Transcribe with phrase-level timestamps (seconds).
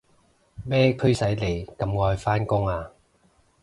[0.03, 0.03] 係
[0.65, 2.89] 咩驅使你咁愛返工啊？